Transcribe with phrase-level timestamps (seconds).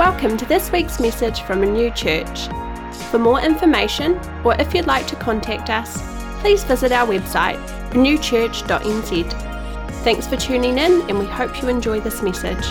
[0.00, 2.48] Welcome to this week's message from a new church.
[3.10, 6.00] For more information, or if you'd like to contact us,
[6.40, 7.58] please visit our website,
[7.90, 9.30] newchurch.nz.
[10.02, 12.64] Thanks for tuning in, and we hope you enjoy this message.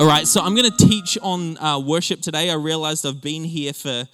[0.00, 2.50] All right, so I'm going to teach on uh, worship today.
[2.50, 4.08] I realized I've been here for,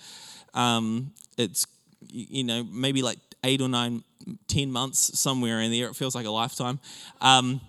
[0.53, 1.67] um, it's,
[2.11, 4.05] you know, maybe like eight or nine,
[4.47, 5.89] ten months, somewhere in there.
[5.89, 6.81] It feels like a lifetime.
[7.21, 7.61] Um,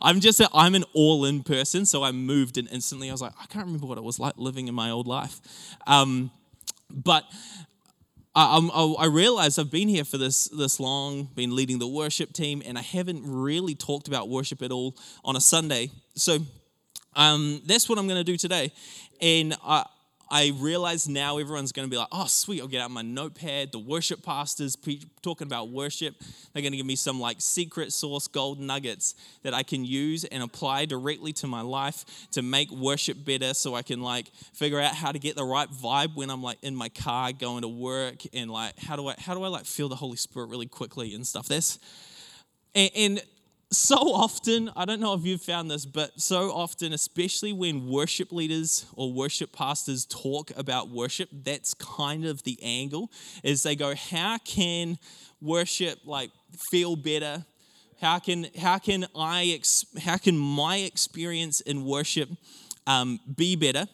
[0.00, 3.20] I'm just, a, I'm an all in person, so I moved and instantly I was
[3.20, 5.40] like, I can't remember what it was like living in my old life.
[5.86, 6.30] Um,
[6.90, 7.24] but
[8.34, 12.32] I, I, I realized I've been here for this this long, been leading the worship
[12.32, 15.90] team, and I haven't really talked about worship at all on a Sunday.
[16.14, 16.38] So
[17.14, 18.72] um, that's what I'm going to do today.
[19.20, 19.84] And I,
[20.34, 23.70] I realize now everyone's going to be like, oh, sweet, I'll get out my notepad.
[23.70, 26.14] The worship pastors pre- talking about worship.
[26.52, 30.24] They're going to give me some like secret source gold nuggets that I can use
[30.24, 34.80] and apply directly to my life to make worship better so I can like figure
[34.80, 37.68] out how to get the right vibe when I'm like in my car going to
[37.68, 40.66] work and like how do I how do I like feel the Holy Spirit really
[40.66, 41.46] quickly and stuff.
[41.46, 41.78] This
[42.74, 43.22] and, and
[43.72, 48.30] so often, I don't know if you've found this, but so often, especially when worship
[48.30, 53.10] leaders or worship pastors talk about worship, that's kind of the angle
[53.42, 54.98] is they go, how can
[55.40, 56.30] worship like
[56.70, 57.44] feel better?
[58.00, 62.28] How can how can I ex- how can my experience in worship
[62.86, 63.86] um, be better?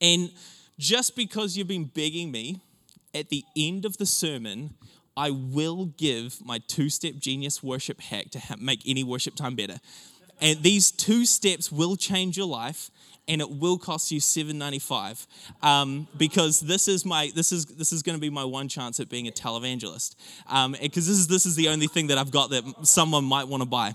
[0.00, 0.30] And
[0.78, 2.60] just because you've been begging me
[3.14, 4.74] at the end of the sermon,
[5.18, 9.80] I will give my two step genius worship hack to make any worship time better.
[10.40, 12.92] And these two steps will change your life
[13.26, 15.26] and it will cost you $7.95
[15.60, 19.00] um, because this is my this is this is going to be my one chance
[19.00, 20.14] at being a televangelist
[20.46, 23.48] because um, this is this is the only thing that I've got that someone might
[23.48, 23.94] want to buy.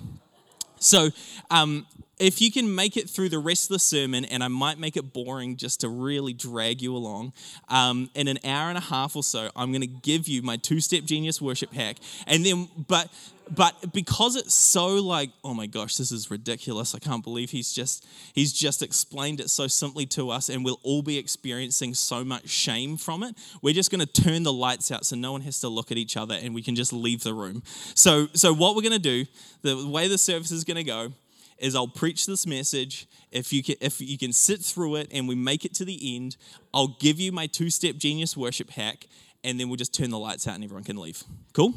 [0.79, 1.09] So
[1.49, 1.87] um,
[2.19, 4.95] if you can make it through the rest of the sermon, and I might make
[4.95, 7.33] it boring just to really drag you along,
[7.69, 10.57] um, in an hour and a half or so, I'm going to give you my
[10.57, 11.97] two-step genius worship hack,
[12.27, 13.09] and then, but,
[13.49, 16.93] but because it's so like, oh my gosh, this is ridiculous!
[16.93, 20.79] I can't believe he's just he's just explained it so simply to us, and we'll
[20.83, 23.35] all be experiencing so much shame from it.
[23.61, 25.97] We're just going to turn the lights out so no one has to look at
[25.97, 27.63] each other, and we can just leave the room.
[27.95, 29.25] So, so what we're going to do,
[29.63, 31.11] the way the service is going to go
[31.57, 33.07] is I'll preach this message.
[33.31, 36.15] If you can, if you can sit through it and we make it to the
[36.15, 36.37] end,
[36.73, 39.07] I'll give you my two-step genius worship hack,
[39.43, 41.23] and then we'll just turn the lights out and everyone can leave.
[41.53, 41.73] Cool?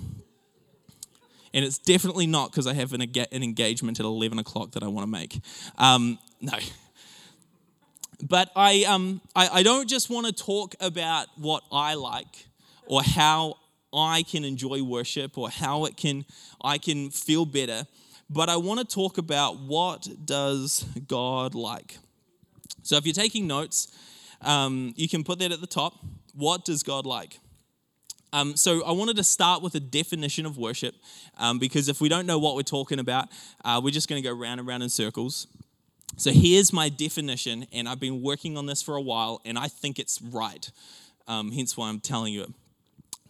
[1.54, 4.88] And it's definitely not because I have an, an, engagement at 11 o'clock that I
[4.88, 5.40] want to make.
[5.78, 6.58] Um, no.
[8.22, 12.46] But I, um, I, I don't just want to talk about what I like
[12.86, 13.56] or how
[13.92, 16.24] I can enjoy worship or how it can
[16.62, 17.86] I can feel better
[18.28, 21.98] but I want to talk about what does God like.
[22.82, 23.88] So if you're taking notes,
[24.42, 25.94] um, you can put that at the top.
[26.34, 27.38] What does God like?
[28.32, 30.94] Um, so I wanted to start with a definition of worship
[31.38, 33.28] um, because if we don't know what we're talking about,
[33.64, 35.46] uh, we're just going to go round and round in circles.
[36.16, 39.68] So here's my definition, and I've been working on this for a while, and I
[39.68, 40.70] think it's right.
[41.28, 42.50] Um, hence why I'm telling you it.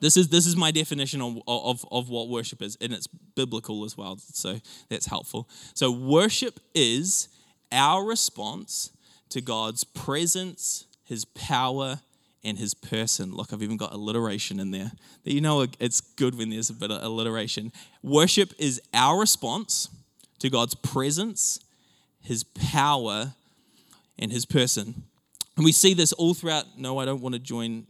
[0.00, 3.84] This is, this is my definition of, of, of what worship is, and it's biblical
[3.84, 5.48] as well, so that's helpful.
[5.74, 7.28] So, worship is
[7.72, 8.90] our response
[9.30, 12.00] to God's presence, His power,
[12.44, 13.32] and His person.
[13.32, 14.92] Look, I've even got alliteration in there.
[15.24, 17.72] That You know, it's good when there's a bit of alliteration.
[18.02, 19.88] Worship is our response
[20.38, 21.60] to God's presence,
[22.20, 23.34] His power,
[24.18, 25.02] and His person.
[25.56, 26.78] And we see this all throughout.
[26.78, 27.86] No, I don't want to join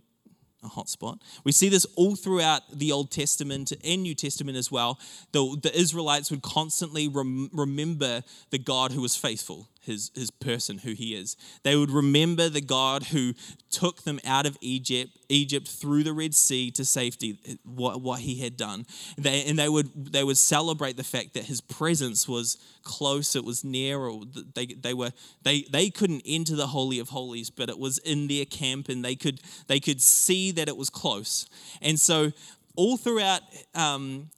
[0.67, 1.21] a hotspot.
[1.45, 4.99] We see this all throughout the Old Testament and New Testament as well.
[5.33, 10.79] The, the Israelites would constantly rem- remember the God who was faithful his, his person,
[10.79, 11.37] who he is.
[11.63, 13.33] They would remember the God who
[13.71, 18.41] took them out of Egypt, Egypt through the Red Sea to safety, what, what he
[18.41, 18.87] had done.
[19.17, 23.45] They, and they would, they would celebrate the fact that his presence was close, it
[23.45, 24.23] was near, or
[24.55, 25.13] they, they, were,
[25.43, 29.05] they, they couldn't enter the Holy of Holies, but it was in their camp and
[29.05, 31.47] they could, they could see that it was close.
[31.81, 32.33] And so
[32.77, 33.41] all throughout
[33.75, 34.31] um,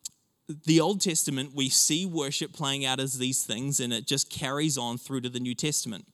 [0.49, 4.79] the Old Testament, we see worship playing out as these things, and it just carries
[4.79, 6.06] on through to the New Testament.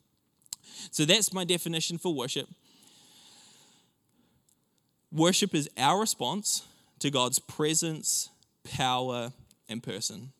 [0.91, 2.49] So that's my definition for worship.
[5.13, 6.67] Worship is our response
[6.99, 8.31] to God's presence,
[8.65, 9.33] power,
[9.69, 10.33] and person.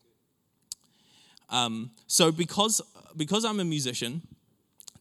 [1.49, 2.81] Um, so because
[3.15, 4.23] because I'm a musician,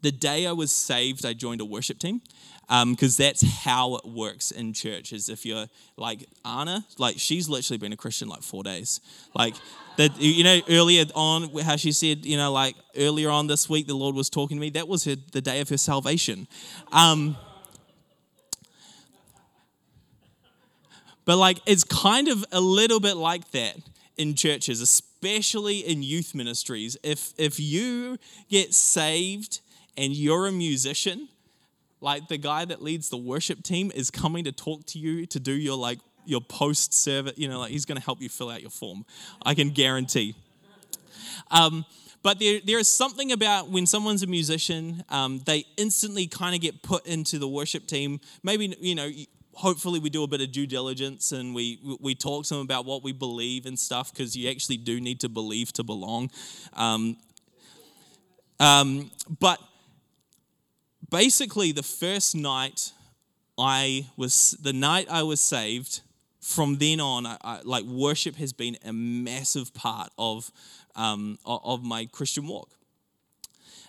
[0.05, 2.21] the day I was saved, I joined a worship team
[2.69, 5.15] because um, that's how it works in church.
[5.15, 5.67] Is if you're
[5.97, 9.01] like Anna, like she's literally been a Christian like four days.
[9.35, 9.55] Like
[9.97, 13.87] that, you know, earlier on how she said, you know, like earlier on this week,
[13.87, 14.69] the Lord was talking to me.
[14.71, 16.49] That was her, the day of her salvation.
[16.93, 17.39] Um,
[21.25, 23.77] but like it's kind of a little bit like that
[24.19, 26.99] in churches, especially in youth ministries.
[27.03, 28.19] If if you
[28.51, 29.61] get saved
[29.97, 31.29] and you're a musician,
[32.01, 35.41] like the guy that leads the worship team is coming to talk to you to
[35.41, 38.51] do your like your post service, you know, like he's going to help you fill
[38.51, 39.05] out your form.
[39.45, 40.35] I can guarantee.
[41.51, 41.85] Um,
[42.23, 46.63] but there, there is something about when someone's a musician, um, they instantly kind of
[46.63, 48.21] get put into the worship team.
[48.43, 49.11] Maybe, you know,
[49.53, 52.87] hopefully we do a bit of due diligence and we, we talk to them about
[52.87, 56.31] what we believe and stuff because you actually do need to believe to belong.
[56.73, 57.19] Um,
[58.59, 59.11] um,
[59.41, 59.59] but
[61.11, 62.93] basically, the first night
[63.59, 66.01] I was, the night I was saved,
[66.41, 70.53] from then on, I, I, like worship has been a massive part of,
[70.95, 72.69] um, of my Christian walk.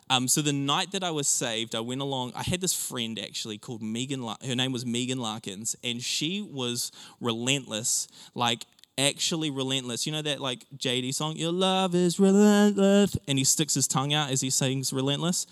[0.09, 2.33] Um, so the night that I was saved, I went along.
[2.35, 4.23] I had this friend actually called Megan.
[4.45, 8.65] Her name was Megan Larkins, and she was relentless, like
[9.00, 10.06] actually relentless.
[10.06, 14.13] You know that like JD song, "Your love is relentless," and he sticks his tongue
[14.13, 15.47] out as he sings "relentless."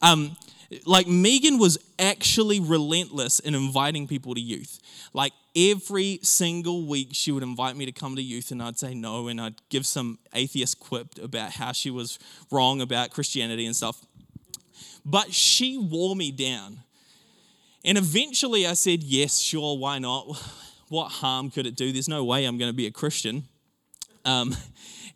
[0.00, 0.36] Um,
[0.86, 4.80] like Megan was actually relentless in inviting people to youth.
[5.12, 8.94] Like every single week, she would invite me to come to youth, and I'd say
[8.94, 12.18] no, and I'd give some atheist quip about how she was
[12.50, 14.04] wrong about Christianity and stuff.
[15.04, 16.78] But she wore me down.
[17.84, 20.26] And eventually I said, yes, sure, why not?
[20.88, 21.90] What harm could it do?
[21.90, 23.44] There's no way I'm going to be a Christian.
[24.26, 24.54] Um,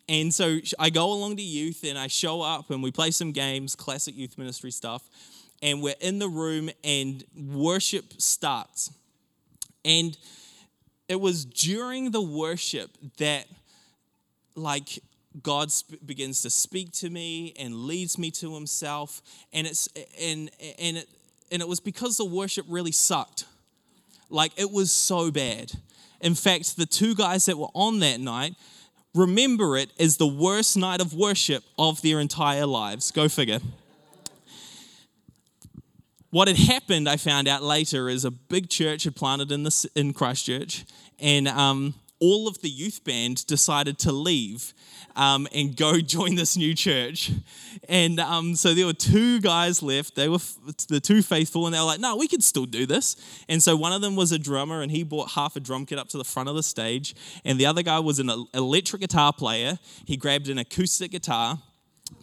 [0.08, 3.30] and so I go along to youth and I show up and we play some
[3.30, 5.02] games, classic youth ministry stuff
[5.62, 8.92] and we're in the room and worship starts.
[9.84, 10.16] And
[11.08, 13.46] it was during the worship that,
[14.54, 14.98] like,
[15.42, 15.70] God
[16.04, 19.22] begins to speak to me and leads me to Himself,
[19.52, 19.88] and it's
[20.20, 21.08] and and it
[21.52, 23.44] and it was because the worship really sucked,
[24.30, 25.72] like it was so bad.
[26.20, 28.54] In fact, the two guys that were on that night
[29.14, 33.10] remember it as the worst night of worship of their entire lives.
[33.10, 33.60] Go figure.
[36.31, 39.90] What had happened, I found out later, is a big church had planted in, the,
[39.94, 40.84] in Christchurch,
[41.20, 44.75] and um, all of the youth band decided to leave
[45.14, 47.31] um, and go join this new church.
[47.88, 50.14] And um, so there were two guys left.
[50.17, 50.40] They were
[50.88, 53.17] the two faithful, and they were like, no, we could still do this.
[53.49, 55.99] And so one of them was a drummer, and he brought half a drum kit
[55.99, 57.14] up to the front of the stage.
[57.44, 59.78] And the other guy was an electric guitar player.
[60.05, 61.58] He grabbed an acoustic guitar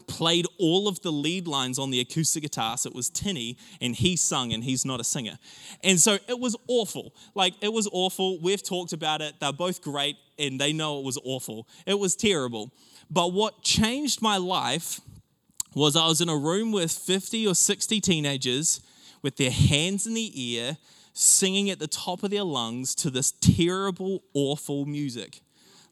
[0.07, 3.95] played all of the lead lines on the acoustic guitar, so it was tinny, and
[3.95, 5.37] he sung, and he's not a singer.
[5.83, 7.13] And so it was awful.
[7.35, 8.39] Like, it was awful.
[8.39, 9.35] We've talked about it.
[9.39, 11.67] They're both great, and they know it was awful.
[11.85, 12.71] It was terrible.
[13.09, 15.01] But what changed my life
[15.75, 18.81] was I was in a room with 50 or 60 teenagers
[19.21, 20.77] with their hands in the air,
[21.13, 25.41] singing at the top of their lungs to this terrible, awful music.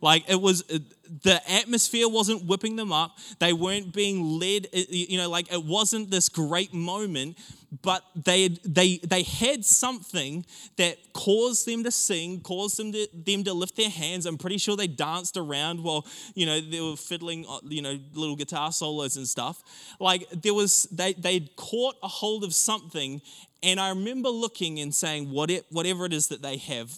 [0.01, 0.80] Like it was, uh,
[1.24, 3.18] the atmosphere wasn't whipping them up.
[3.39, 7.38] They weren't being led, uh, you know, like it wasn't this great moment,
[7.83, 10.45] but they, they, they had something
[10.77, 14.25] that caused them to sing, caused them to, them to lift their hands.
[14.25, 18.00] I'm pretty sure they danced around while, you know, they were fiddling, uh, you know,
[18.13, 19.62] little guitar solos and stuff.
[20.00, 23.22] Like there was, they, they'd caught a hold of something.
[23.62, 26.91] And I remember looking and saying, what it, whatever it is that they have,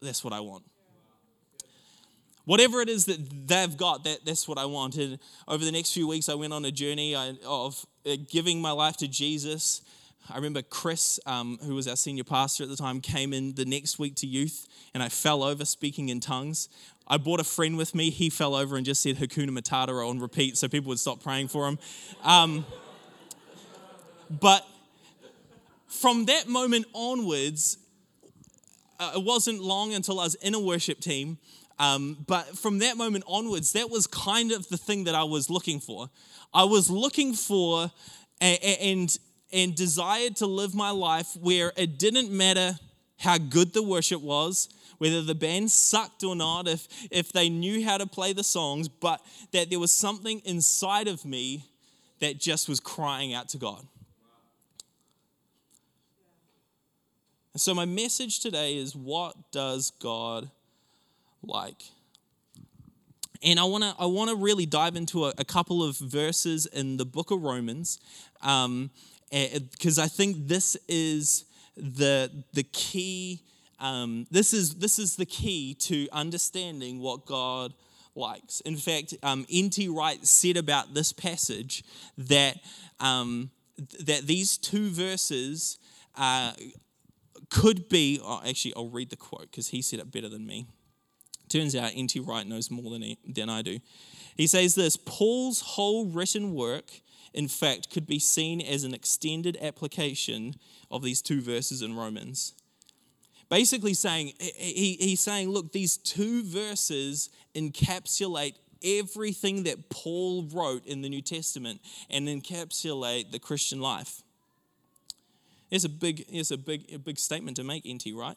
[0.00, 0.69] that's what I want
[2.44, 5.20] whatever it is that they've got, that, that's what I wanted.
[5.46, 7.14] Over the next few weeks, I went on a journey
[7.46, 9.82] of uh, giving my life to Jesus.
[10.28, 13.64] I remember Chris, um, who was our senior pastor at the time, came in the
[13.64, 16.68] next week to youth, and I fell over speaking in tongues.
[17.06, 18.10] I brought a friend with me.
[18.10, 21.48] He fell over and just said Hakuna Matata on repeat so people would stop praying
[21.48, 21.78] for him.
[22.22, 22.64] Um,
[24.30, 24.64] but
[25.88, 27.78] from that moment onwards,
[29.00, 31.38] uh, it wasn't long until I was in a worship team
[31.80, 35.48] um, but from that moment onwards, that was kind of the thing that I was
[35.48, 36.10] looking for.
[36.52, 37.90] I was looking for
[38.38, 39.18] and,
[39.50, 42.74] and desired to live my life where it didn't matter
[43.18, 44.68] how good the worship was,
[44.98, 48.86] whether the band sucked or not, if, if they knew how to play the songs,
[48.86, 49.22] but
[49.52, 51.64] that there was something inside of me
[52.20, 53.86] that just was crying out to God.
[57.54, 60.50] And so, my message today is what does God
[61.42, 61.82] like.
[63.42, 66.66] And I want to I want to really dive into a, a, couple of verses
[66.66, 67.98] in the book of Romans,
[68.34, 68.90] because um,
[70.04, 73.42] I think this is the the key.
[73.78, 77.72] Um, this is this is the key to understanding what God
[78.14, 78.60] likes.
[78.60, 79.88] In fact, um, N.T.
[79.88, 81.82] Wright said about this passage
[82.18, 82.58] that
[82.98, 83.50] um,
[84.00, 85.78] that these two verses
[86.16, 86.52] uh,
[87.48, 88.20] could be.
[88.22, 90.66] Oh, actually, I'll read the quote because he said it better than me.
[91.50, 92.20] Turns out N.T.
[92.20, 93.80] Wright knows more than, he, than I do.
[94.36, 96.90] He says this Paul's whole written work,
[97.34, 100.54] in fact, could be seen as an extended application
[100.90, 102.54] of these two verses in Romans.
[103.48, 111.02] Basically, saying, he, he's saying, look, these two verses encapsulate everything that Paul wrote in
[111.02, 114.22] the New Testament and encapsulate the Christian life.
[115.70, 118.36] It's a big, it's a big, a big statement to make, NT, right?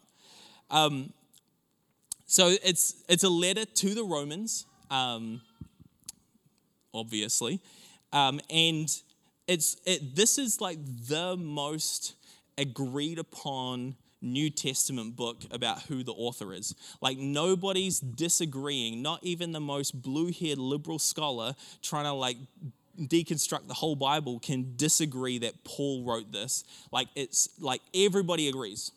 [0.70, 1.12] Um,
[2.26, 5.40] so it's it's a letter to the Romans, um,
[6.92, 7.60] obviously,
[8.12, 8.88] um, and
[9.46, 10.78] it's it, this is like
[11.08, 12.14] the most
[12.56, 16.74] agreed upon New Testament book about who the author is.
[17.00, 22.36] Like nobody's disagreeing, not even the most blue-haired liberal scholar trying to like
[22.98, 26.64] deconstruct the whole Bible can disagree that Paul wrote this.
[26.90, 28.92] Like it's like everybody agrees.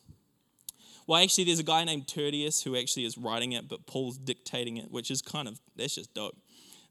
[1.08, 4.76] Well, actually, there's a guy named Tertius who actually is writing it, but Paul's dictating
[4.76, 6.36] it, which is kind of, that's just dope.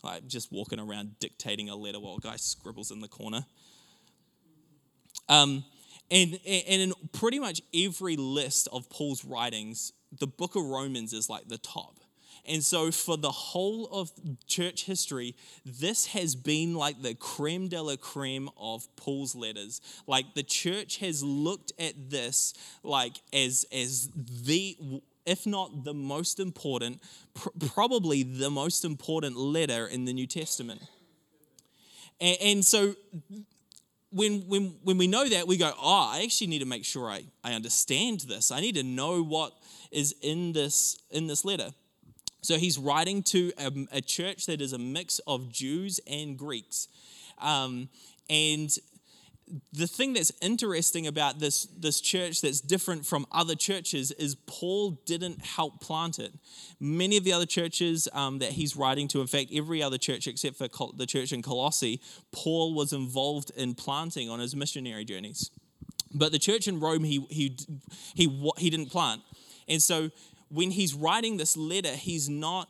[0.03, 3.45] Like just walking around dictating a letter while a guy scribbles in the corner.
[5.29, 5.65] Um,
[6.11, 11.29] and, and in pretty much every list of Paul's writings, the book of Romans is
[11.29, 11.97] like the top.
[12.49, 14.11] And so, for the whole of
[14.47, 15.35] church history,
[15.65, 19.81] this has been like the creme de la creme of Paul's letters.
[20.07, 24.77] Like the church has looked at this like as as the
[25.27, 27.03] if not the most important,
[27.35, 30.81] pr- probably the most important letter in the New Testament.
[32.21, 32.95] And, and so
[34.11, 37.11] when, when, when we know that, we go, oh, I actually need to make sure
[37.11, 38.51] I, I understand this.
[38.51, 39.53] I need to know what
[39.91, 41.75] is in this, in this letter.
[42.47, 46.87] So he's writing to a, a church that is a mix of Jews and Greeks.
[47.39, 47.89] Um,
[48.31, 48.71] and
[49.73, 54.93] the thing that's interesting about this, this church that's different from other churches is Paul
[55.07, 56.33] didn't help plant it.
[56.79, 60.29] Many of the other churches um, that he's writing to, in fact, every other church
[60.29, 62.01] except for the church in Colossae,
[62.31, 65.51] Paul was involved in planting on his missionary journeys.
[66.15, 67.57] But the church in Rome, he, he,
[68.15, 69.23] he, he didn't plant.
[69.69, 70.11] And so
[70.51, 72.69] when he's writing this letter, he's not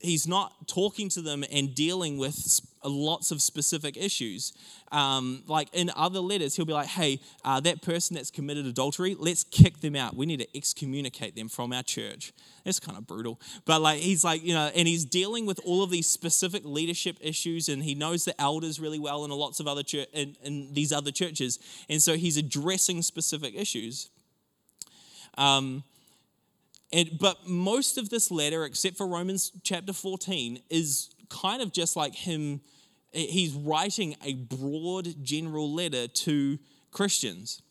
[0.00, 4.52] he's not talking to them and dealing with lots of specific issues.
[4.92, 9.16] Um, like in other letters, he'll be like, hey, uh, that person that's committed adultery,
[9.18, 10.14] let's kick them out.
[10.14, 12.32] We need to excommunicate them from our church.
[12.64, 13.40] That's kind of brutal.
[13.64, 17.16] But like, he's like, you know, and he's dealing with all of these specific leadership
[17.20, 20.72] issues, and he knows the elders really well in lots of other church in, in
[20.72, 21.58] these other churches.
[21.88, 24.10] And so he's addressing specific issues.
[25.36, 25.82] Um,
[27.18, 32.14] but most of this letter, except for Romans chapter 14, is kind of just like
[32.14, 32.60] him.
[33.12, 36.58] He's writing a broad, general letter to
[36.90, 37.62] Christians.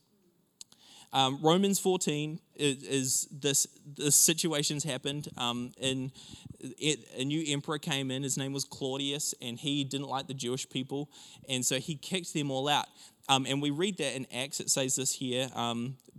[1.14, 5.30] Um, Romans 14 is, is, this, this situation's happened.
[5.38, 6.12] Um, and
[6.60, 8.22] it, a new emperor came in.
[8.24, 11.10] His name was Claudius, and he didn't like the Jewish people,
[11.48, 12.88] and so he kicked them all out.
[13.30, 14.60] Um, and we read that in Acts.
[14.60, 15.48] It says this here.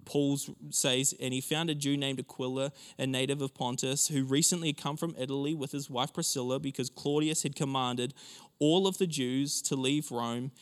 [0.07, 0.39] Paul
[0.71, 4.79] says, and he found a Jew named Aquila, a native of Pontus, who recently had
[4.79, 8.15] come from Italy with his wife Priscilla because Claudius had commanded
[8.59, 10.53] all of the Jews to leave Rome.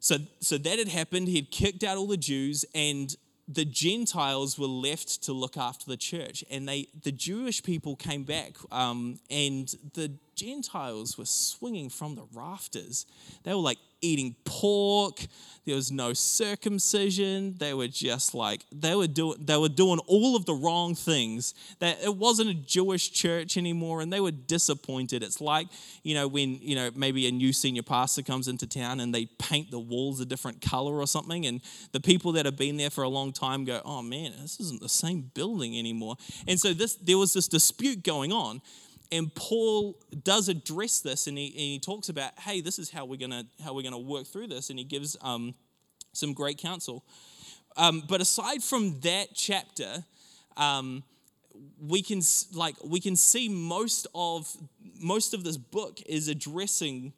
[0.00, 1.28] So, so that had happened.
[1.28, 3.14] He had kicked out all the Jews, and
[3.48, 6.44] the Gentiles were left to look after the church.
[6.50, 12.26] And they, the Jewish people came back, um, and the Gentiles were swinging from the
[12.34, 13.06] rafters.
[13.42, 15.26] They were like eating pork.
[15.64, 17.56] There was no circumcision.
[17.58, 21.54] They were just like they were doing they were doing all of the wrong things.
[21.80, 25.24] That it wasn't a Jewish church anymore, and they were disappointed.
[25.24, 25.66] It's like
[26.04, 29.26] you know when you know maybe a new senior pastor comes into town and they
[29.26, 31.60] paint the walls a different color or something, and
[31.90, 34.80] the people that have been there for a long time go, "Oh man, this isn't
[34.80, 36.14] the same building anymore."
[36.46, 38.62] And so this there was this dispute going on
[39.12, 43.04] and Paul does address this, and he, and he talks about, hey, this is how
[43.04, 45.54] we're gonna how we're gonna work through this, and he gives um,
[46.12, 47.04] some great counsel.
[47.76, 50.04] Um, but aside from that chapter,
[50.56, 51.04] um,
[51.80, 52.20] we can
[52.52, 54.54] like we can see most of
[55.00, 57.12] most of this book is addressing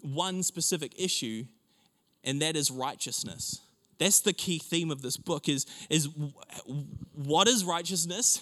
[0.00, 1.44] one specific issue,
[2.24, 3.60] and that is righteousness.
[3.98, 6.08] That's the key theme of this book is, is
[7.12, 8.40] what is righteousness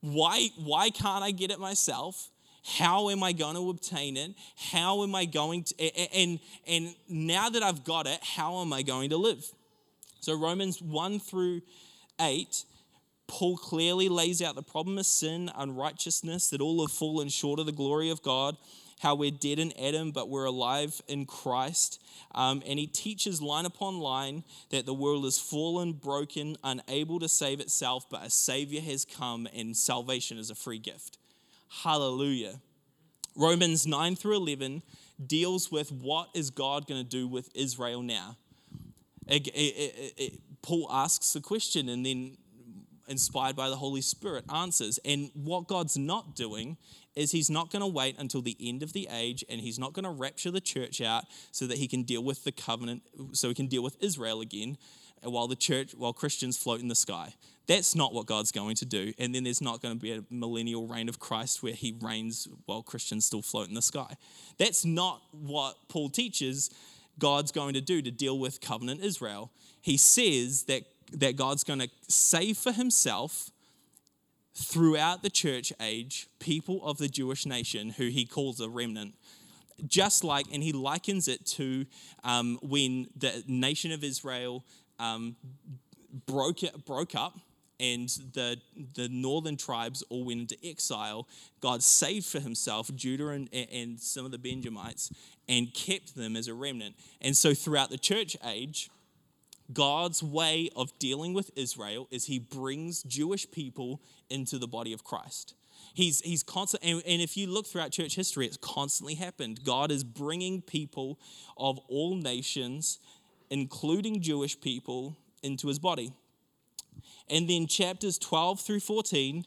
[0.00, 2.30] why, why can't I get it myself?
[2.64, 4.34] How am I going to obtain it?
[4.56, 8.82] How am I going to, and, and now that I've got it, how am I
[8.82, 9.44] going to live?
[10.20, 11.62] So, Romans 1 through
[12.20, 12.64] 8,
[13.26, 17.66] Paul clearly lays out the problem of sin, unrighteousness, that all have fallen short of
[17.66, 18.56] the glory of God,
[18.98, 22.02] how we're dead in Adam, but we're alive in Christ.
[22.34, 27.28] Um, and he teaches line upon line that the world is fallen, broken, unable to
[27.28, 31.18] save itself, but a Savior has come, and salvation is a free gift.
[31.82, 32.60] Hallelujah.
[33.36, 34.82] Romans 9 through 11
[35.24, 38.36] deals with what is God going to do with Israel now.
[39.26, 42.36] It, it, it, Paul asks a question and then,
[43.08, 44.98] inspired by the Holy Spirit, answers.
[45.04, 46.76] And what God's not doing
[47.14, 49.92] is he's not going to wait until the end of the age and he's not
[49.92, 53.48] going to rapture the church out so that he can deal with the covenant, so
[53.48, 54.78] he can deal with Israel again
[55.26, 57.34] uh, while the church, while Christians float in the sky.
[57.66, 59.12] That's not what God's going to do.
[59.18, 62.48] And then there's not going to be a millennial reign of Christ where he reigns
[62.66, 64.16] while Christians still float in the sky.
[64.56, 66.70] That's not what Paul teaches
[67.18, 69.50] God's going to do to deal with covenant Israel.
[69.80, 73.50] He says that, that God's going to save for himself
[74.54, 79.14] throughout the church age people of the Jewish nation who he calls a remnant
[79.86, 81.86] just like, and he likens it to
[82.24, 84.64] um, when the nation of Israel
[84.98, 85.36] um,
[86.26, 87.38] broke, broke up
[87.80, 88.56] and the,
[88.94, 91.28] the northern tribes all went into exile,
[91.60, 95.12] God saved for himself Judah and, and some of the Benjamites
[95.48, 96.96] and kept them as a remnant.
[97.20, 98.90] And so throughout the church age,
[99.72, 105.04] God's way of dealing with Israel is he brings Jewish people into the body of
[105.04, 105.54] Christ.
[105.94, 109.64] He's, he's constant, and, and if you look throughout church history, it's constantly happened.
[109.64, 111.18] God is bringing people
[111.56, 112.98] of all nations
[113.50, 116.12] including Jewish people, into his body.
[117.30, 119.44] And then chapters 12 through 14,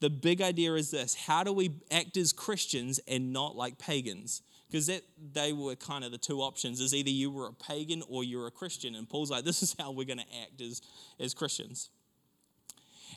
[0.00, 4.42] the big idea is this how do we act as Christians and not like pagans?
[4.70, 5.02] Because that
[5.32, 8.46] they were kind of the two options is either you were a pagan or you're
[8.46, 8.94] a Christian.
[8.94, 10.82] And Paul's like, this is how we're going to act as,
[11.20, 11.90] as Christians.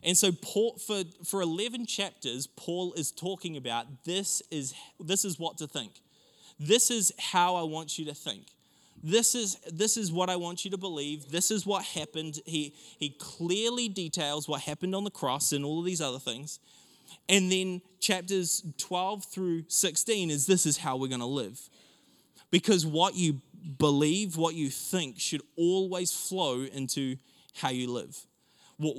[0.04, 5.40] And so Paul, for, for 11 chapters, Paul is talking about this is, this is
[5.40, 6.02] what to think.
[6.60, 8.46] This is how I want you to think
[9.04, 11.30] this is this is what I want you to believe.
[11.30, 12.40] This is what happened.
[12.46, 16.60] He he clearly details what happened on the cross and all of these other things.
[17.30, 21.60] And then chapters 12 through 16 is this is how we're going to live.
[22.52, 23.42] Because what you
[23.78, 27.18] believe, what you think should always flow into
[27.56, 28.18] how you live.
[28.78, 28.96] What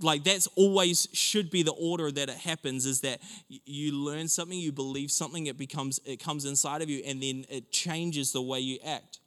[0.00, 4.58] like that's always should be the order that it happens is that you learn something
[4.58, 8.42] you believe something it becomes it comes inside of you and then it changes the
[8.42, 9.18] way you act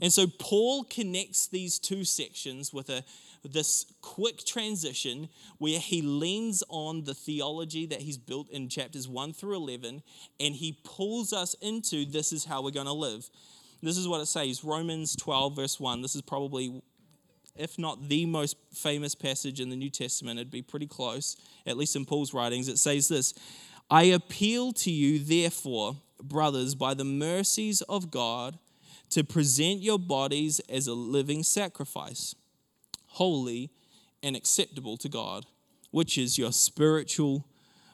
[0.00, 3.02] and so paul connects these two sections with a
[3.44, 9.32] this quick transition where he leans on the theology that he's built in chapters 1
[9.32, 10.02] through 11
[10.40, 13.28] and he pulls us into this is how we're going to live.
[13.82, 16.82] This is what it says romans 12 verse 1 this is probably
[17.58, 21.76] if not the most famous passage in the New Testament, it'd be pretty close, at
[21.76, 22.68] least in Paul's writings.
[22.68, 23.34] It says this
[23.90, 28.58] I appeal to you, therefore, brothers, by the mercies of God,
[29.10, 32.34] to present your bodies as a living sacrifice,
[33.18, 33.70] holy
[34.22, 35.44] and acceptable to God,
[35.90, 37.44] which is your spiritual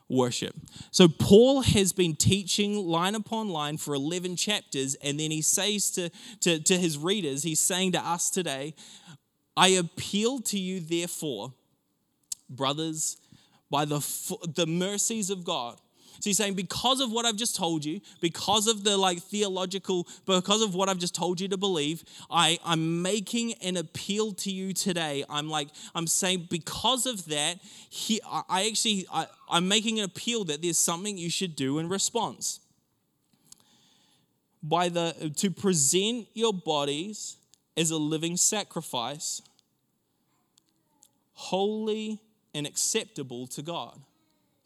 [0.09, 0.55] worship.
[0.91, 5.91] So, Paul has been teaching line upon line for 11 chapters, and then he says
[5.93, 6.11] to,
[6.41, 8.75] to, to his readers, he's saying to us today,
[9.57, 11.55] I appeal to you, therefore,
[12.51, 13.17] brothers,
[13.71, 14.01] by the,
[14.55, 15.81] the mercies of God.
[16.25, 20.09] So he's saying, because of what I've just told you, because of the like theological,
[20.25, 24.51] because of what I've just told you to believe, I, I'm making an appeal to
[24.51, 25.27] you today.
[25.29, 27.59] I'm like, I'm saying because of that,
[27.91, 31.91] he, I actually, I, I'm making an appeal that there's something you should do in
[31.91, 32.61] response.
[34.63, 37.37] By the to present your bodies
[37.77, 39.43] as a living sacrifice,
[41.35, 42.19] holy
[42.55, 44.01] and acceptable to God.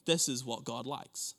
[0.04, 1.34] This is what God likes.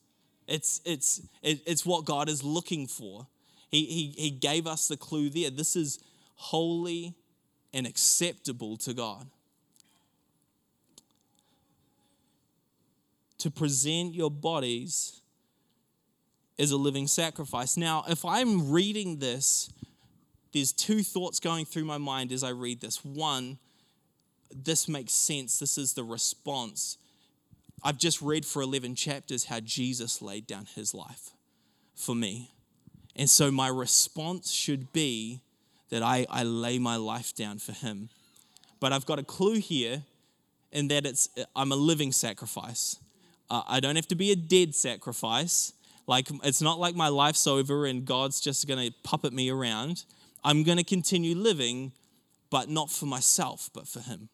[0.49, 3.27] It's, it's, it's what God is looking for.
[3.69, 5.49] He, he, he gave us the clue there.
[5.49, 5.99] This is
[6.35, 7.15] holy
[7.73, 9.27] and acceptable to God.
[13.39, 15.21] To present your bodies
[16.57, 17.77] as a living sacrifice.
[17.77, 19.71] Now, if I'm reading this
[20.51, 23.03] there's two thoughts going through my mind as I read this.
[23.05, 23.59] One,
[24.53, 25.59] this makes sense.
[25.59, 26.97] This is the response.
[27.83, 31.31] I've just read for 11 chapters how Jesus laid down his life
[31.95, 32.51] for me.
[33.15, 35.41] And so my response should be
[35.89, 38.09] that I, I lay my life down for him.
[38.79, 40.03] But I've got a clue here
[40.71, 42.97] in that it's I'm a living sacrifice.
[43.49, 45.73] Uh, I don't have to be a dead sacrifice.
[46.07, 50.05] Like, it's not like my life's over and God's just going to puppet me around.
[50.43, 51.91] I'm going to continue living,
[52.49, 54.29] but not for myself, but for Him.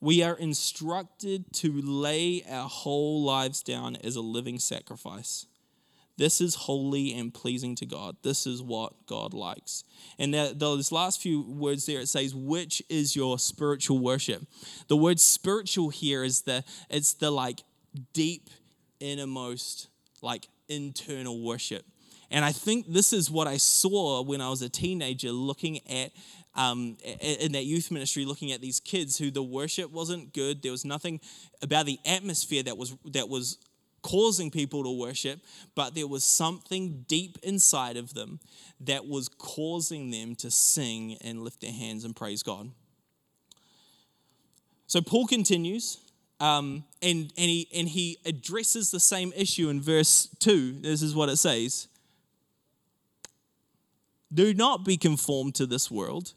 [0.00, 5.46] We are instructed to lay our whole lives down as a living sacrifice.
[6.18, 8.16] This is holy and pleasing to God.
[8.22, 9.84] This is what God likes.
[10.18, 14.46] And those last few words there, it says, which is your spiritual worship.
[14.88, 17.62] The word spiritual here is the, it's the like
[18.14, 18.48] deep,
[18.98, 19.88] innermost,
[20.22, 21.84] like internal worship.
[22.30, 26.12] And I think this is what I saw when I was a teenager looking at
[26.54, 30.62] um, in that youth ministry looking at these kids who the worship wasn't good.
[30.62, 31.20] There was nothing
[31.62, 33.58] about the atmosphere that was that was
[34.02, 35.40] causing people to worship,
[35.74, 38.38] but there was something deep inside of them
[38.80, 42.70] that was causing them to sing and lift their hands and praise God.
[44.86, 45.98] So Paul continues,
[46.38, 50.78] um, and, and, he, and he addresses the same issue in verse 2.
[50.82, 51.88] This is what it says
[54.32, 56.34] Do not be conformed to this world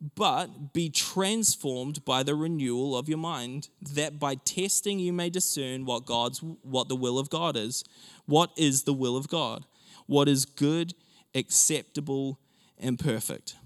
[0.00, 5.84] but be transformed by the renewal of your mind that by testing you may discern
[5.84, 7.84] what god's what the will of god is.
[8.26, 9.64] What is the will of god?
[10.06, 10.94] What is good
[11.34, 12.38] acceptable
[12.78, 13.56] and perfect?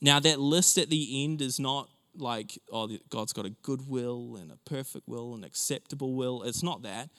[0.00, 4.36] Now that list at the end is not like oh god's got a good will
[4.36, 6.44] and a perfect will and acceptable will.
[6.44, 7.10] It's not that.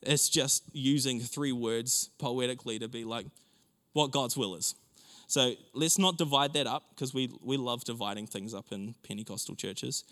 [0.00, 3.26] It's just using three words poetically to be like
[3.94, 4.76] what god's will is
[5.34, 9.56] so let's not divide that up because we, we love dividing things up in Pentecostal
[9.56, 10.04] churches.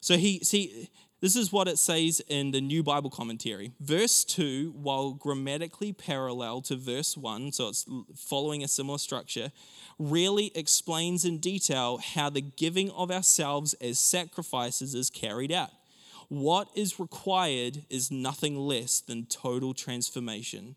[0.00, 0.88] So he see
[1.20, 3.72] this is what it says in the New Bible Commentary.
[3.78, 7.84] Verse 2, while grammatically parallel to verse 1, so it's
[8.16, 9.52] following a similar structure,
[9.98, 15.72] really explains in detail how the giving of ourselves as sacrifices is carried out.
[16.30, 20.76] What is required is nothing less than total transformation.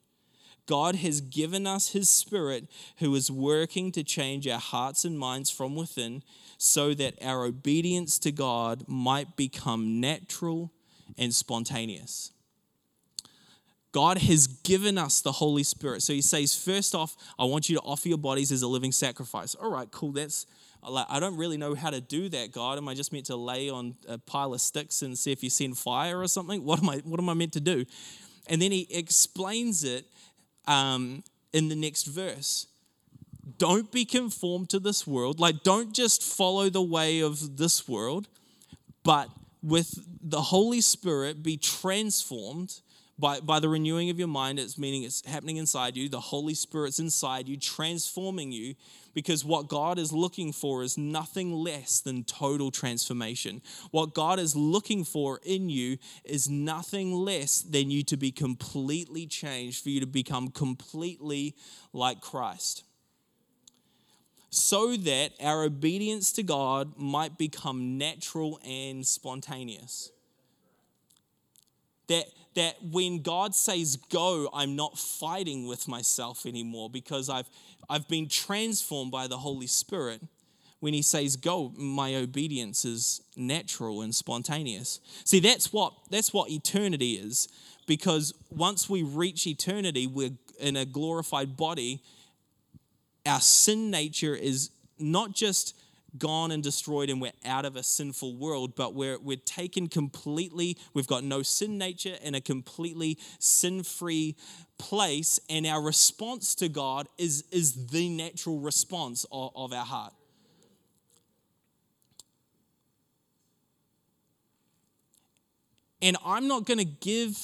[0.66, 5.52] God has given us His Spirit who is working to change our hearts and minds
[5.52, 6.24] from within
[6.58, 10.72] so that our obedience to God might become natural
[11.18, 12.32] and spontaneous.
[13.92, 16.02] God has given us the Holy Spirit.
[16.02, 18.92] So He says, first off, I want you to offer your bodies as a living
[18.92, 19.56] sacrifice.
[19.56, 20.14] All right, cool.
[20.14, 20.46] That's
[20.86, 22.78] I don't really know how to do that, God.
[22.78, 25.50] Am I just meant to lay on a pile of sticks and see if you
[25.50, 26.64] send fire or something?
[26.64, 27.86] What am I what am I meant to do?
[28.48, 30.06] And then he explains it
[30.68, 32.68] um, in the next verse.
[33.58, 35.40] Don't be conformed to this world.
[35.40, 38.28] Like, don't just follow the way of this world,
[39.04, 39.30] but
[39.62, 42.82] with the Holy Spirit, be transformed
[43.20, 44.60] by, by the renewing of your mind.
[44.60, 46.10] It's meaning it's happening inside you.
[46.10, 48.76] The Holy Spirit's inside you, transforming you
[49.14, 53.62] because what God is looking for is nothing less than total transformation.
[53.92, 59.26] What God is looking for in you is nothing less than you to be completely
[59.26, 61.56] changed, for you to become completely
[61.94, 62.84] like Christ.
[64.50, 70.12] So that our obedience to God might become natural and spontaneous.
[72.08, 77.50] That that when God says go, I'm not fighting with myself anymore because I've,
[77.90, 80.22] I've been transformed by the Holy Spirit.
[80.80, 85.00] When He says go, my obedience is natural and spontaneous.
[85.24, 87.48] See, that's what, that's what eternity is
[87.88, 92.02] because once we reach eternity, we're in a glorified body.
[93.26, 95.76] Our sin nature is not just
[96.18, 100.78] gone and destroyed and we're out of a sinful world, but we're, we're taken completely,
[100.94, 104.36] we've got no sin nature in a completely sin free
[104.78, 110.14] place, and our response to God is, is the natural response of, of our heart.
[116.02, 117.38] And I'm not going to give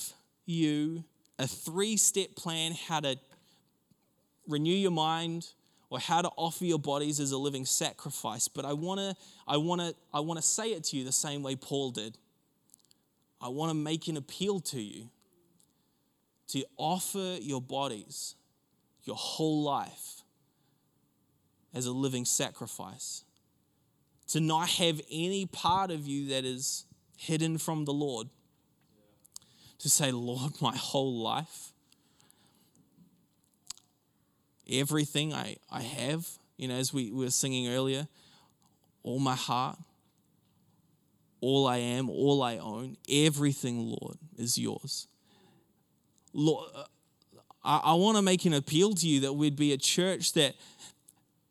[0.46, 1.06] you
[1.40, 3.18] a three step plan how to
[4.50, 5.48] renew your mind,
[5.90, 9.16] or how to offer your bodies as a living sacrifice, but I want to
[9.48, 12.18] I want to I want to say it to you the same way Paul did.
[13.42, 15.10] I want to make an appeal to you
[16.50, 18.36] to offer your bodies,
[19.04, 20.24] your whole life
[21.74, 23.24] as a living sacrifice.
[24.30, 26.86] To not have any part of you that is
[27.18, 28.28] hidden from the Lord.
[29.80, 31.69] To say, Lord, my whole life
[34.70, 36.28] everything I, I have,
[36.58, 38.08] you know, as we were singing earlier,
[39.04, 39.78] all my heart,
[41.42, 45.08] all I am, all I own, everything, Lord, is yours.
[46.34, 46.84] Lord, uh,
[47.64, 50.56] I, I want to make an appeal to you that we'd be a church that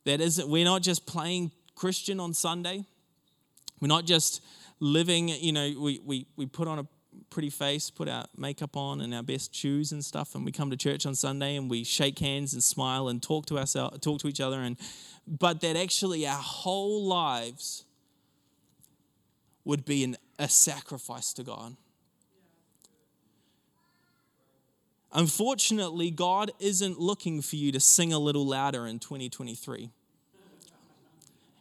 [0.05, 2.83] that isn't, we're not just playing Christian on Sunday.
[3.79, 4.41] We're not just
[4.79, 6.87] living, you know, we, we, we put on a
[7.29, 10.69] pretty face, put our makeup on and our best shoes and stuff, and we come
[10.69, 14.19] to church on Sunday and we shake hands and smile and talk to ourselves, talk
[14.19, 14.77] to each other, and
[15.27, 17.85] but that actually our whole lives
[19.63, 21.75] would be an, a sacrifice to God.
[25.11, 29.89] Unfortunately, God isn't looking for you to sing a little louder in 2023.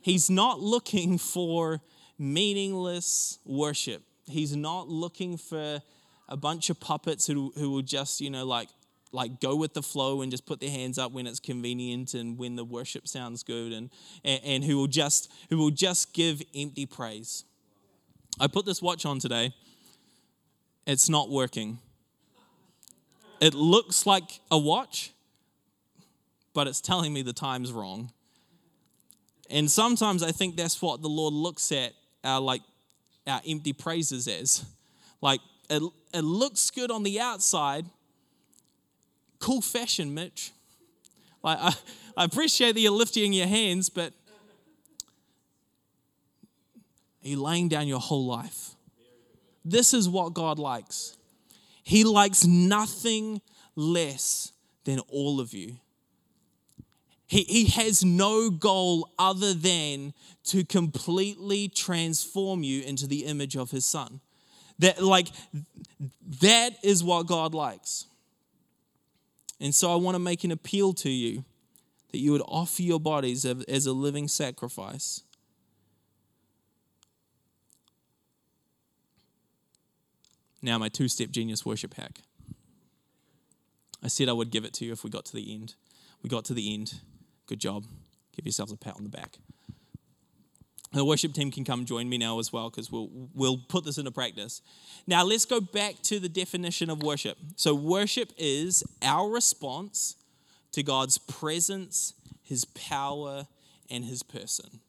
[0.03, 1.81] He's not looking for
[2.19, 4.03] meaningless worship.
[4.29, 5.81] He's not looking for
[6.29, 8.69] a bunch of puppets who, who will just, you know, like,
[9.13, 12.39] like go with the flow and just put their hands up when it's convenient and
[12.39, 13.91] when the worship sounds good and,
[14.25, 17.45] and, and who will just who will just give empty praise.
[18.39, 19.55] I put this watch on today.
[20.87, 21.79] It's not working.
[23.41, 25.13] It looks like a watch,
[26.55, 28.13] but it's telling me the time's wrong.
[29.51, 31.93] And sometimes I think that's what the Lord looks at
[32.25, 32.63] our like
[33.29, 34.65] our empty praises as.
[35.21, 35.83] Like it,
[36.15, 37.87] it looks good on the outside.
[39.39, 40.53] Cool fashion, Mitch.
[41.43, 41.75] Like I,
[42.17, 44.13] I appreciate that you're lifting your hands, but
[47.25, 48.71] are you laying down your whole life?
[49.65, 51.17] This is what God likes.
[51.83, 53.41] He likes nothing
[53.77, 54.53] less
[54.85, 55.77] than all of you.
[57.29, 60.15] He, he has no goal other than
[60.45, 64.21] to completely transform you into the image of his son.
[64.79, 65.29] That like
[66.41, 68.07] that is what God likes.
[69.61, 71.45] And so I want to make an appeal to you
[72.13, 75.23] that you would offer your bodies as a living sacrifice.
[80.63, 82.23] Now, my two step genius worship hack.
[84.03, 85.75] I said I would give it to you if we got to the end.
[86.23, 87.01] We got to the end.
[87.49, 87.85] Good job.
[88.37, 89.39] Give yourselves a pat on the back.
[90.93, 93.99] The worship team can come join me now as well because we'll, we'll put this
[93.99, 94.63] into practice.
[95.07, 97.37] Now, let's go back to the definition of worship.
[97.57, 100.17] So, worship is our response
[100.73, 103.47] to God's presence, His power,
[103.91, 104.81] and His person.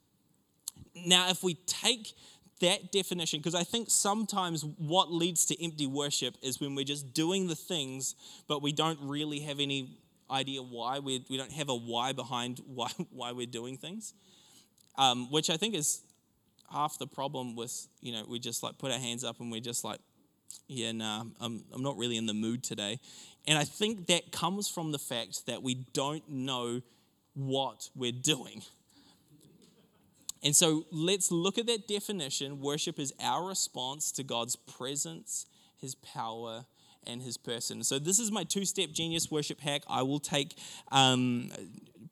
[1.06, 2.14] Now, if we take
[2.62, 7.14] that definition, because I think sometimes what leads to empty worship is when we're just
[7.14, 8.16] doing the things,
[8.48, 9.98] but we don't really have any
[10.32, 14.14] idea why we we don't have a why behind why why we're doing things,
[14.98, 16.02] um, which I think is
[16.72, 19.60] half the problem with you know we just like put our hands up and we're
[19.60, 20.00] just like
[20.68, 23.00] yeah nah I'm I'm not really in the mood today,
[23.48, 26.82] and I think that comes from the fact that we don't know
[27.34, 28.64] what we're doing.
[30.42, 32.62] And so let's look at that definition.
[32.62, 35.46] Worship is our response to God's presence,
[35.78, 36.66] His power,
[37.06, 37.84] and his person.
[37.84, 39.84] So this is my two-step genius worship hack.
[39.88, 40.56] I will take
[40.92, 41.52] um,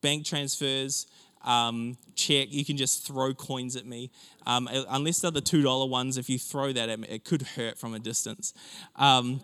[0.01, 1.07] bank transfers.
[1.43, 2.47] Um, check.
[2.51, 4.11] You can just throw coins at me,
[4.45, 6.17] um, unless they're the two dollar ones.
[6.17, 8.53] If you throw that at me, it could hurt from a distance.
[8.95, 9.41] Um,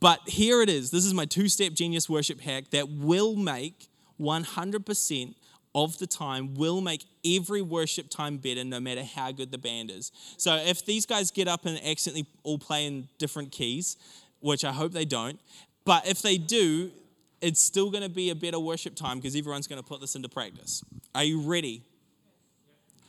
[0.00, 0.90] but here it is.
[0.90, 5.34] This is my two-step genius worship hack that will make 100%
[5.74, 9.90] of the time will make every worship time better no matter how good the band
[9.90, 10.12] is.
[10.36, 13.96] So if these guys get up and accidentally all play in different keys,
[14.40, 15.40] which I hope they don't,
[15.84, 16.90] but if they do,
[17.40, 20.14] it's still going to be a better worship time because everyone's going to put this
[20.14, 20.84] into practice.
[21.14, 21.82] Are you ready?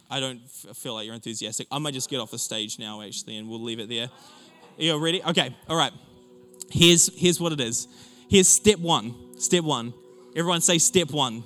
[0.09, 1.67] I don't feel like you're enthusiastic.
[1.71, 4.09] I might just get off the stage now, actually, and we'll leave it there.
[4.77, 5.23] Are you ready?
[5.23, 5.91] Okay, all right.
[6.71, 7.87] Here's, here's what it is.
[8.29, 9.13] Here's step one.
[9.39, 9.93] Step one.
[10.35, 11.43] Everyone say step one.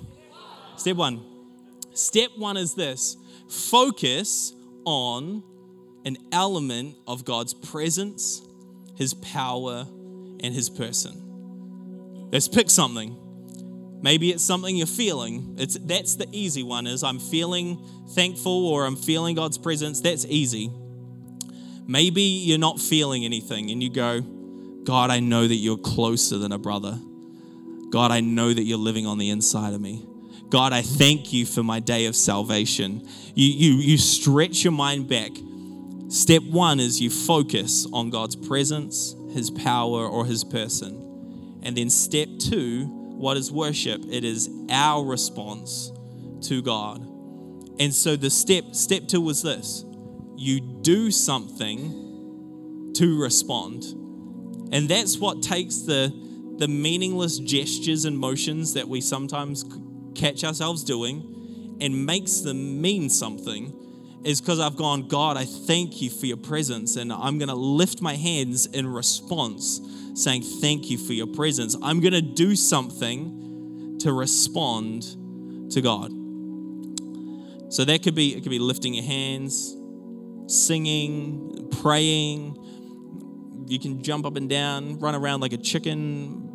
[0.78, 1.20] Step one.
[1.92, 3.16] Step one is this
[3.48, 5.42] focus on
[6.04, 8.42] an element of God's presence,
[8.94, 12.28] His power, and His person.
[12.32, 13.16] Let's pick something.
[14.00, 15.56] Maybe it's something you're feeling.
[15.58, 20.00] It's that's the easy one is I'm feeling thankful or I'm feeling God's presence.
[20.00, 20.70] That's easy.
[21.88, 24.20] Maybe you're not feeling anything and you go,
[24.84, 27.00] God, I know that you're closer than a brother.
[27.90, 30.06] God, I know that you're living on the inside of me.
[30.50, 33.06] God, I thank you for my day of salvation.
[33.34, 35.32] You, you, you stretch your mind back.
[36.08, 41.60] Step one is you focus on God's presence, His power, or His person.
[41.62, 44.00] And then step two, what is worship?
[44.10, 45.92] It is our response
[46.42, 47.02] to God.
[47.78, 49.84] And so the step, step two was this
[50.36, 53.84] you do something to respond.
[54.72, 56.12] And that's what takes the,
[56.58, 59.64] the meaningless gestures and motions that we sometimes
[60.18, 63.74] catch ourselves doing and makes them mean something
[64.24, 66.96] is because I've gone, God, I thank you for your presence.
[66.96, 69.80] And I'm going to lift my hands in response,
[70.14, 71.76] saying, Thank you for your presence.
[71.82, 75.02] I'm going to do something to respond
[75.72, 76.12] to God.
[77.72, 79.76] So that could be, it could be lifting your hands,
[80.46, 82.56] singing, praying.
[83.66, 86.47] You can jump up and down, run around like a chicken.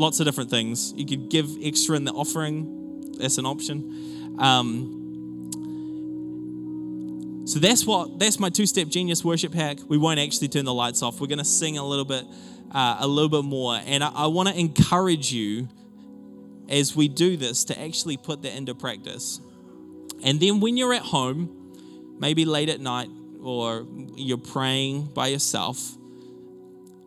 [0.00, 0.94] Lots of different things.
[0.96, 3.12] You could give extra in the offering.
[3.18, 4.34] That's an option.
[4.38, 4.96] Um,
[7.46, 9.76] so that's what that's my two-step genius worship hack.
[9.88, 11.20] We won't actually turn the lights off.
[11.20, 12.24] We're going to sing a little bit,
[12.72, 15.68] uh, a little bit more, and I, I want to encourage you
[16.70, 19.38] as we do this to actually put that into practice.
[20.24, 23.10] And then when you're at home, maybe late at night
[23.42, 23.86] or
[24.16, 25.94] you're praying by yourself,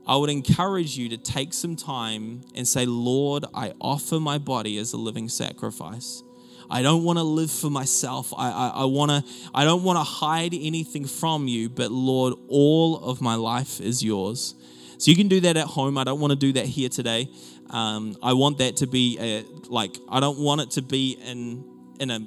[0.05, 4.77] I would encourage you to take some time and say, Lord, I offer my body
[4.77, 6.23] as a living sacrifice.
[6.69, 8.33] I don't want to live for myself.
[8.35, 12.33] I, I, I want to, I don't want to hide anything from you, but Lord,
[12.49, 14.55] all of my life is yours.
[14.97, 15.97] So you can do that at home.
[15.97, 17.29] I don't want to do that here today.
[17.69, 21.63] Um, I want that to be a, like, I don't want it to be in,
[21.99, 22.19] in a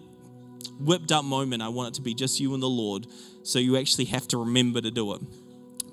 [0.81, 1.63] whipped up moment.
[1.63, 3.07] I want it to be just you and the Lord.
[3.43, 5.23] So you actually have to remember to do it.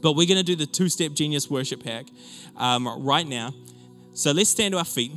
[0.04, 2.08] But we're going to do the two step genius worship hack
[2.58, 3.56] um, right now.
[4.14, 5.14] So let's stand to our feet.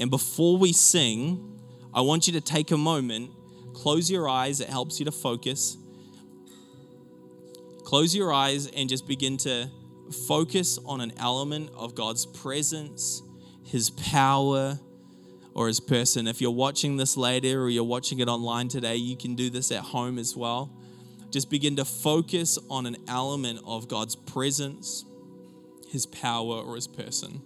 [0.00, 1.60] And before we sing,
[1.94, 3.30] I want you to take a moment,
[3.72, 5.76] close your eyes, it helps you to focus.
[7.84, 9.70] Close your eyes and just begin to
[10.26, 13.22] focus on an element of God's presence,
[13.64, 14.80] His power,
[15.54, 16.26] or His person.
[16.26, 19.70] If you're watching this later or you're watching it online today, you can do this
[19.72, 20.70] at home as well.
[21.30, 25.04] Just begin to focus on an element of God's presence,
[25.88, 27.42] His power, or His person.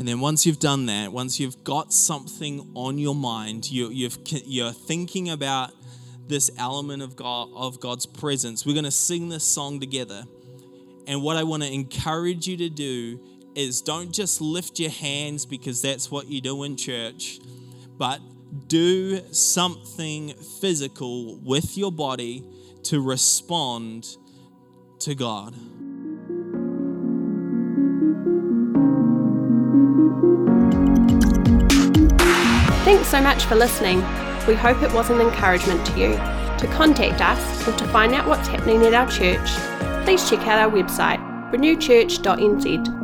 [0.00, 4.16] And then once you've done that, once you've got something on your mind, you, you've,
[4.46, 5.72] you're thinking about
[6.26, 10.24] this element of, God, of God's presence, we're going to sing this song together.
[11.06, 13.20] And what I want to encourage you to do
[13.54, 17.38] is don't just lift your hands because that's what you do in church,
[17.98, 18.22] but
[18.68, 20.32] do something
[20.62, 22.42] physical with your body
[22.84, 24.16] to respond
[25.00, 25.54] to God.
[33.10, 33.98] So much for listening.
[34.46, 36.12] We hope it was an encouragement to you.
[36.58, 39.50] To contact us or to find out what's happening at our church,
[40.04, 41.18] please check out our website,
[41.50, 42.99] renewchurch.nz